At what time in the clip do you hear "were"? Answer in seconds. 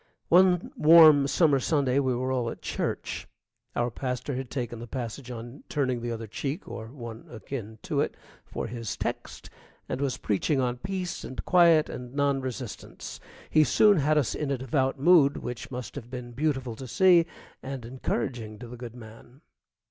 2.15-2.31